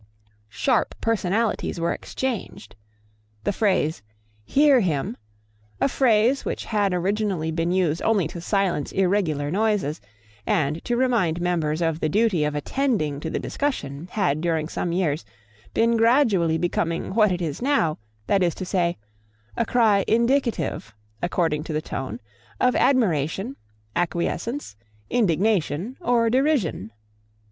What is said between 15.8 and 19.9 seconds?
gradually becoming what it now is; that is to say, a